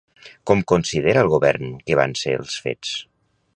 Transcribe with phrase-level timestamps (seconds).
[0.51, 2.97] Com considera el govern que van ser els fets?